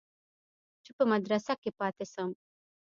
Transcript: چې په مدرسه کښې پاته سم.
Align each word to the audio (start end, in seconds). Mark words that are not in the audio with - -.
چې 0.83 0.91
په 0.97 1.03
مدرسه 1.11 1.53
کښې 1.61 1.71
پاته 1.79 2.05
سم. 2.13 2.29